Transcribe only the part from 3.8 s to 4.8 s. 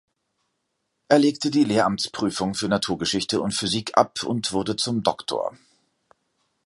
ab und wurde